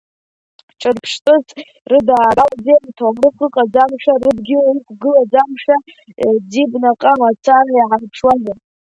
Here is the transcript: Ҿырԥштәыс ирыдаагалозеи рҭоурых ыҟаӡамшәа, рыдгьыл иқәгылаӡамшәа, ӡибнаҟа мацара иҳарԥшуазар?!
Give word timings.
Ҿырԥштәыс 0.79 1.45
ирыдаагалозеи 1.85 2.81
рҭоурых 2.87 3.37
ыҟаӡамшәа, 3.45 4.13
рыдгьыл 4.21 4.65
иқәгылаӡамшәа, 4.79 5.75
ӡибнаҟа 6.49 7.11
мацара 7.19 7.73
иҳарԥшуазар?! 7.79 8.57